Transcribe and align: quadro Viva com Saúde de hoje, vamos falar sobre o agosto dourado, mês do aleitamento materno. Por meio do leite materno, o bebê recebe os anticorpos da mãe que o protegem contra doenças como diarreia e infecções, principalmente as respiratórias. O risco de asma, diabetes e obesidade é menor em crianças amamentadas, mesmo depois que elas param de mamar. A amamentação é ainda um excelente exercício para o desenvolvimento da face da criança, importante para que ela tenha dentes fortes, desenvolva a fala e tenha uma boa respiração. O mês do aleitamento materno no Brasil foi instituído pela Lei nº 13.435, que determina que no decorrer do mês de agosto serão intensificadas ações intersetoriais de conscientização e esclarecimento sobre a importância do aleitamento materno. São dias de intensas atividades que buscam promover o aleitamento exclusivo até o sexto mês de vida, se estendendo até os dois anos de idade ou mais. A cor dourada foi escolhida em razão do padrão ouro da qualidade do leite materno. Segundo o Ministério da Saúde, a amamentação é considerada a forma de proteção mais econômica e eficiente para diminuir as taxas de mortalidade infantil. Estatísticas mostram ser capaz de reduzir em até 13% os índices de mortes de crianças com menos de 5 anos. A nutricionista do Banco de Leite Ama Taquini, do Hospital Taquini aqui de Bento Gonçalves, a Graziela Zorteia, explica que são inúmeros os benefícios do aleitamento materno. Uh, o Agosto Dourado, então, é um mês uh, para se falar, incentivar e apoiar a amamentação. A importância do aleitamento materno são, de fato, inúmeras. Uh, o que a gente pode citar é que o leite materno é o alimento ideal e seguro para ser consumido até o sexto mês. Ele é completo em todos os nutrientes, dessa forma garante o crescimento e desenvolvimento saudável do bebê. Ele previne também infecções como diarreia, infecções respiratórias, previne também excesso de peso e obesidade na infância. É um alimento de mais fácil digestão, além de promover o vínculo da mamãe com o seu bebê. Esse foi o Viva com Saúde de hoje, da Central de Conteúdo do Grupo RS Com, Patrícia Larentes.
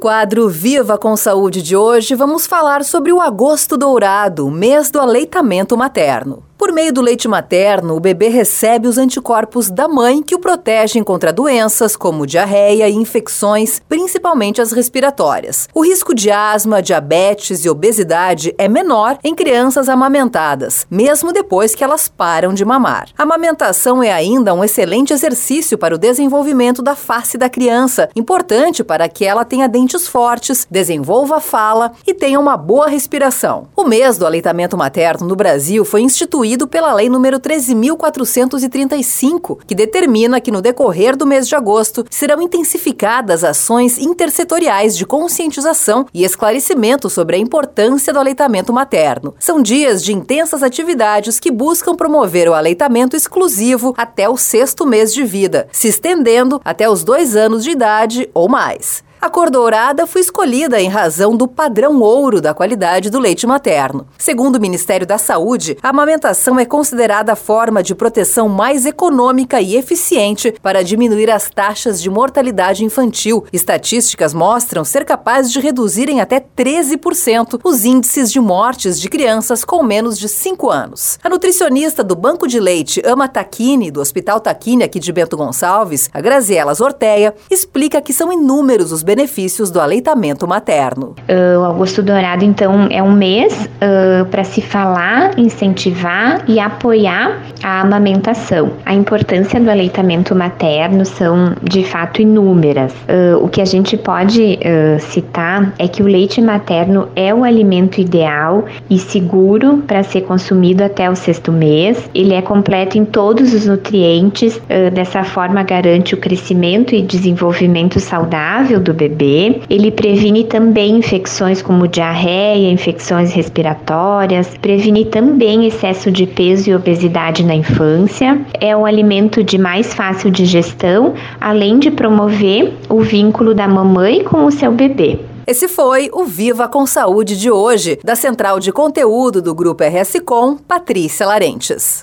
quadro 0.00 0.48
Viva 0.48 0.96
com 0.96 1.14
Saúde 1.14 1.60
de 1.60 1.76
hoje, 1.76 2.14
vamos 2.14 2.46
falar 2.46 2.82
sobre 2.84 3.12
o 3.12 3.20
agosto 3.20 3.76
dourado, 3.76 4.50
mês 4.50 4.90
do 4.90 4.98
aleitamento 4.98 5.76
materno. 5.76 6.49
Por 6.70 6.74
meio 6.74 6.92
do 6.92 7.00
leite 7.00 7.26
materno, 7.26 7.96
o 7.96 8.00
bebê 8.00 8.28
recebe 8.28 8.86
os 8.86 8.96
anticorpos 8.96 9.68
da 9.68 9.88
mãe 9.88 10.22
que 10.22 10.36
o 10.36 10.38
protegem 10.38 11.02
contra 11.02 11.32
doenças 11.32 11.96
como 11.96 12.24
diarreia 12.24 12.88
e 12.88 12.94
infecções, 12.94 13.82
principalmente 13.88 14.62
as 14.62 14.70
respiratórias. 14.70 15.68
O 15.74 15.84
risco 15.84 16.14
de 16.14 16.30
asma, 16.30 16.80
diabetes 16.80 17.64
e 17.64 17.68
obesidade 17.68 18.54
é 18.56 18.68
menor 18.68 19.18
em 19.24 19.34
crianças 19.34 19.88
amamentadas, 19.88 20.86
mesmo 20.88 21.32
depois 21.32 21.74
que 21.74 21.82
elas 21.82 22.06
param 22.06 22.54
de 22.54 22.64
mamar. 22.64 23.08
A 23.18 23.24
amamentação 23.24 24.00
é 24.00 24.12
ainda 24.12 24.54
um 24.54 24.62
excelente 24.62 25.12
exercício 25.12 25.76
para 25.76 25.96
o 25.96 25.98
desenvolvimento 25.98 26.82
da 26.82 26.94
face 26.94 27.36
da 27.36 27.48
criança, 27.48 28.08
importante 28.14 28.84
para 28.84 29.08
que 29.08 29.24
ela 29.24 29.44
tenha 29.44 29.68
dentes 29.68 30.06
fortes, 30.06 30.68
desenvolva 30.70 31.38
a 31.38 31.40
fala 31.40 31.90
e 32.06 32.14
tenha 32.14 32.38
uma 32.38 32.56
boa 32.56 32.86
respiração. 32.86 33.66
O 33.74 33.82
mês 33.82 34.16
do 34.16 34.24
aleitamento 34.24 34.76
materno 34.76 35.26
no 35.26 35.34
Brasil 35.34 35.84
foi 35.84 36.02
instituído 36.02 36.59
pela 36.66 36.92
Lei 36.94 37.08
nº 37.08 37.38
13.435, 37.38 39.58
que 39.66 39.74
determina 39.74 40.40
que 40.40 40.50
no 40.50 40.60
decorrer 40.60 41.16
do 41.16 41.26
mês 41.26 41.48
de 41.48 41.54
agosto 41.54 42.04
serão 42.10 42.42
intensificadas 42.42 43.44
ações 43.44 43.98
intersetoriais 43.98 44.96
de 44.96 45.06
conscientização 45.06 46.06
e 46.12 46.24
esclarecimento 46.24 47.08
sobre 47.10 47.36
a 47.36 47.38
importância 47.38 48.12
do 48.12 48.18
aleitamento 48.18 48.72
materno. 48.72 49.34
São 49.38 49.62
dias 49.62 50.02
de 50.02 50.12
intensas 50.12 50.62
atividades 50.62 51.40
que 51.40 51.50
buscam 51.50 51.94
promover 51.94 52.48
o 52.48 52.54
aleitamento 52.54 53.16
exclusivo 53.16 53.94
até 53.96 54.28
o 54.28 54.36
sexto 54.36 54.86
mês 54.86 55.12
de 55.12 55.24
vida, 55.24 55.68
se 55.72 55.88
estendendo 55.88 56.60
até 56.64 56.88
os 56.88 57.02
dois 57.04 57.36
anos 57.36 57.64
de 57.64 57.70
idade 57.70 58.30
ou 58.32 58.48
mais. 58.48 59.02
A 59.22 59.28
cor 59.28 59.50
dourada 59.50 60.06
foi 60.06 60.22
escolhida 60.22 60.80
em 60.80 60.88
razão 60.88 61.36
do 61.36 61.46
padrão 61.46 62.00
ouro 62.00 62.40
da 62.40 62.54
qualidade 62.54 63.10
do 63.10 63.18
leite 63.18 63.46
materno. 63.46 64.06
Segundo 64.16 64.56
o 64.56 64.60
Ministério 64.60 65.06
da 65.06 65.18
Saúde, 65.18 65.76
a 65.82 65.90
amamentação 65.90 66.58
é 66.58 66.64
considerada 66.64 67.34
a 67.34 67.36
forma 67.36 67.82
de 67.82 67.94
proteção 67.94 68.48
mais 68.48 68.86
econômica 68.86 69.60
e 69.60 69.76
eficiente 69.76 70.54
para 70.62 70.82
diminuir 70.82 71.30
as 71.30 71.50
taxas 71.50 72.00
de 72.00 72.08
mortalidade 72.08 72.82
infantil. 72.82 73.44
Estatísticas 73.52 74.32
mostram 74.32 74.86
ser 74.86 75.04
capaz 75.04 75.52
de 75.52 75.60
reduzir 75.60 76.08
em 76.08 76.22
até 76.22 76.40
13% 76.40 77.60
os 77.62 77.84
índices 77.84 78.32
de 78.32 78.40
mortes 78.40 78.98
de 78.98 79.10
crianças 79.10 79.66
com 79.66 79.82
menos 79.82 80.18
de 80.18 80.30
5 80.30 80.70
anos. 80.70 81.18
A 81.22 81.28
nutricionista 81.28 82.02
do 82.02 82.16
Banco 82.16 82.48
de 82.48 82.58
Leite 82.58 83.02
Ama 83.04 83.28
Taquini, 83.28 83.90
do 83.90 84.00
Hospital 84.00 84.40
Taquini 84.40 84.82
aqui 84.82 84.98
de 84.98 85.12
Bento 85.12 85.36
Gonçalves, 85.36 86.08
a 86.10 86.22
Graziela 86.22 86.72
Zorteia, 86.72 87.34
explica 87.50 88.00
que 88.00 88.14
são 88.14 88.32
inúmeros 88.32 88.92
os 88.92 89.09
benefícios 89.10 89.72
do 89.72 89.80
aleitamento 89.80 90.46
materno. 90.46 91.16
Uh, 91.28 91.58
o 91.58 91.64
Agosto 91.64 92.00
Dourado, 92.00 92.44
então, 92.44 92.86
é 92.90 93.02
um 93.02 93.10
mês 93.10 93.68
uh, 93.82 94.24
para 94.26 94.44
se 94.44 94.62
falar, 94.62 95.36
incentivar 95.36 96.44
e 96.46 96.60
apoiar 96.60 97.40
a 97.60 97.80
amamentação. 97.80 98.70
A 98.86 98.94
importância 98.94 99.58
do 99.58 99.68
aleitamento 99.68 100.32
materno 100.32 101.04
são, 101.04 101.56
de 101.60 101.82
fato, 101.82 102.22
inúmeras. 102.22 102.92
Uh, 102.92 103.44
o 103.44 103.48
que 103.48 103.60
a 103.60 103.64
gente 103.64 103.96
pode 103.96 104.60
citar 105.00 105.72
é 105.78 105.88
que 105.88 106.02
o 106.02 106.06
leite 106.06 106.40
materno 106.40 107.08
é 107.16 107.34
o 107.34 107.42
alimento 107.42 108.00
ideal 108.00 108.64
e 108.88 108.98
seguro 108.98 109.78
para 109.86 110.04
ser 110.04 110.20
consumido 110.22 110.84
até 110.84 111.10
o 111.10 111.16
sexto 111.16 111.50
mês. 111.50 112.08
Ele 112.14 112.34
é 112.34 112.42
completo 112.42 112.96
em 112.96 113.04
todos 113.04 113.52
os 113.52 113.66
nutrientes, 113.66 114.60
dessa 114.92 115.24
forma 115.24 115.62
garante 115.62 116.14
o 116.14 116.18
crescimento 116.18 116.94
e 116.94 117.02
desenvolvimento 117.02 117.98
saudável 117.98 118.78
do 118.78 118.99
bebê. 119.00 119.62
Ele 119.70 119.90
previne 119.90 120.44
também 120.44 120.98
infecções 120.98 121.62
como 121.62 121.88
diarreia, 121.88 122.70
infecções 122.70 123.32
respiratórias, 123.32 124.48
previne 124.60 125.06
também 125.06 125.66
excesso 125.66 126.10
de 126.10 126.26
peso 126.26 126.68
e 126.68 126.74
obesidade 126.74 127.44
na 127.44 127.54
infância. 127.54 128.40
É 128.60 128.76
um 128.76 128.84
alimento 128.84 129.42
de 129.42 129.56
mais 129.56 129.94
fácil 129.94 130.30
digestão, 130.30 131.14
além 131.40 131.78
de 131.78 131.90
promover 131.90 132.74
o 132.88 133.00
vínculo 133.00 133.54
da 133.54 133.66
mamãe 133.66 134.22
com 134.22 134.44
o 134.44 134.50
seu 134.50 134.70
bebê. 134.70 135.18
Esse 135.46 135.66
foi 135.66 136.10
o 136.12 136.24
Viva 136.24 136.68
com 136.68 136.86
Saúde 136.86 137.36
de 137.36 137.50
hoje, 137.50 137.98
da 138.04 138.14
Central 138.14 138.60
de 138.60 138.70
Conteúdo 138.70 139.40
do 139.40 139.54
Grupo 139.54 139.82
RS 139.82 140.20
Com, 140.24 140.56
Patrícia 140.56 141.26
Larentes. 141.26 142.02